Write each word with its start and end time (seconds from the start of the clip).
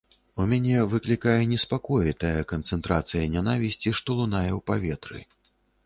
У 0.43 0.45
мяне 0.53 0.77
выклікае 0.93 1.35
неспакой 1.51 2.15
тая 2.25 2.41
канцэнтрацыя 2.55 3.31
нянавісці, 3.37 3.97
што 4.01 4.09
лунае 4.23 4.49
ў 4.49 4.59
паветры. 4.73 5.19